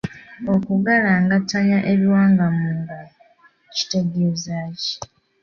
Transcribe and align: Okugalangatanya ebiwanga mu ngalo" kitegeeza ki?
Okugalangatanya 0.53 1.79
ebiwanga 1.91 2.45
mu 2.57 2.67
ngalo" 2.77 3.15
kitegeeza 3.75 4.57
ki? 4.81 4.91